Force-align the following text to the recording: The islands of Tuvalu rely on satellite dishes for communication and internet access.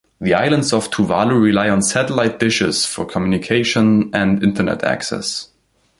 The 0.19 0.33
islands 0.33 0.73
of 0.73 0.89
Tuvalu 0.89 1.39
rely 1.39 1.69
on 1.69 1.83
satellite 1.83 2.39
dishes 2.39 2.87
for 2.87 3.05
communication 3.05 4.09
and 4.15 4.41
internet 4.41 4.83
access. 4.83 5.49